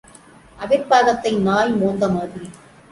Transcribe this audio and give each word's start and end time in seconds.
அவிர்ப் 0.59 0.89
பாகத்தை 0.89 1.33
நாய் 1.39 1.73
மோந்த 1.73 2.09
மாதிரி. 2.09 2.49